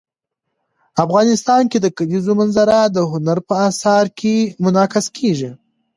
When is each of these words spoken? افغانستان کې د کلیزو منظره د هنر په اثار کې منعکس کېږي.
افغانستان 1.05 1.61
کې 1.71 1.77
د 1.81 1.87
کلیزو 1.97 2.31
منظره 2.41 2.79
د 2.89 2.97
هنر 3.11 3.37
په 3.47 3.53
اثار 3.69 4.05
کې 4.19 4.35
منعکس 4.63 5.05
کېږي. 5.17 5.51